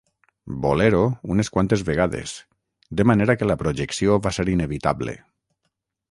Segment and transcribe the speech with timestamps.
[0.61, 1.01] "bolero"
[1.33, 2.33] unes quantes vegades,
[3.01, 5.15] de manera que la projecció va ser inevitable.